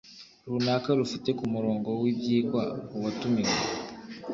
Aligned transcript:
runaka 0.49 0.89
rufite 0.99 1.29
ku 1.39 1.45
murongo 1.53 1.89
w 2.01 2.03
ibyigwa 2.11 2.63
Uwatumiwe 2.95 3.55